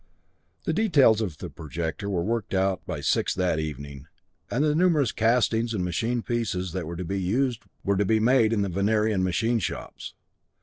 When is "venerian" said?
8.69-9.21